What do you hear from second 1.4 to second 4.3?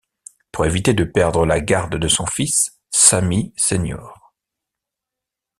la garde de son fils, Sammy Sr.